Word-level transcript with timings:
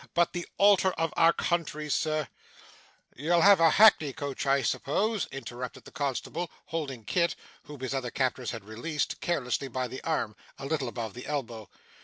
But 0.15 0.33
the 0.33 0.47
altar 0.57 0.93
of 0.93 1.13
our 1.15 1.31
country 1.31 1.87
sir' 1.87 2.27
'You'll 3.15 3.41
have 3.41 3.59
a 3.59 3.69
hackney 3.69 4.13
coach, 4.13 4.47
I 4.47 4.63
suppose?' 4.63 5.27
interrupted 5.31 5.85
the 5.85 5.91
constable, 5.91 6.49
holding 6.65 7.05
Kit 7.05 7.35
(whom 7.65 7.81
his 7.81 7.93
other 7.93 8.09
captors 8.09 8.49
had 8.49 8.63
released) 8.65 9.19
carelessly 9.21 9.67
by 9.67 9.87
the 9.87 10.01
arm, 10.03 10.35
a 10.57 10.65
little 10.65 10.87
above 10.87 11.13
the 11.13 11.27
elbow. 11.27 11.69